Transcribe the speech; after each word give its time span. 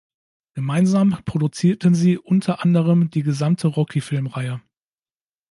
Gemeinsam 0.55 1.11
produzierten 1.25 1.93
sie 1.93 2.17
unter 2.17 2.63
anderem 2.63 3.11
die 3.11 3.21
gesamte 3.21 3.67
Rocky-Filmreihe. 3.67 4.59